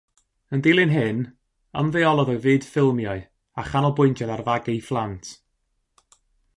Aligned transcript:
Yn 0.53 0.63
dilyn 0.65 0.95
hyn, 0.97 1.19
ymddeolodd 1.81 2.31
o 2.33 2.37
fyd 2.45 2.65
ffilmiau 2.69 3.21
a 3.63 3.69
chanolbwyntiodd 3.69 4.33
ar 4.37 4.45
fagu'i 4.49 4.83
phlant. 4.89 5.35